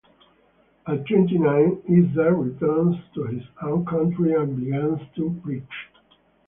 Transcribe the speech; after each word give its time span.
At 0.87 1.05
twenty-nine, 1.05 1.83
Issa 1.87 2.33
returns 2.33 2.95
to 3.13 3.25
his 3.25 3.43
own 3.61 3.85
country 3.85 4.33
and 4.33 4.57
begins 4.59 4.99
to 5.17 5.39
preach. 5.43 5.69